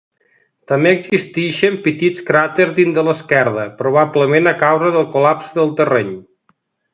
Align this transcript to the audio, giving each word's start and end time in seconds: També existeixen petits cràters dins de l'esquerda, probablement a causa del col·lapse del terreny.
També 0.69 0.93
existeixen 0.93 1.75
petits 1.87 2.23
cràters 2.29 2.73
dins 2.79 2.95
de 2.95 3.03
l'esquerda, 3.09 3.67
probablement 3.83 4.53
a 4.53 4.55
causa 4.65 4.91
del 4.97 5.07
col·lapse 5.19 5.55
del 5.61 5.75
terreny. 5.83 6.11